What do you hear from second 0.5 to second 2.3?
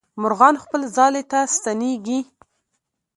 خپل ځالې ته ستنېږي.